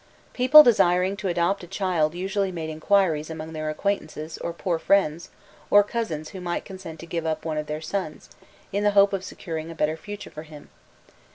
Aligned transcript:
People 0.33 0.63
desiring 0.63 1.15
to 1.17 1.27
adopt 1.27 1.63
a 1.63 1.67
child 1.67 2.15
usually 2.15 2.51
made 2.51 2.71
inquiries 2.71 3.29
among 3.29 3.53
their 3.53 3.69
acquaintances, 3.69 4.39
or 4.39 4.51
poor 4.51 4.79
friends, 4.79 5.29
or 5.69 5.83
cousins 5.83 6.29
who 6.29 6.41
might 6.41 6.65
consent 6.65 6.99
to 7.01 7.05
give 7.05 7.27
up 7.27 7.45
one 7.45 7.59
of 7.59 7.67
their 7.67 7.81
sons, 7.81 8.27
in 8.73 8.83
the 8.83 8.93
hope 8.97 9.13
of 9.13 9.23
securing 9.23 9.69
a 9.69 9.75
better 9.75 9.95
future 9.95 10.31
for 10.31 10.41
him. 10.41 10.71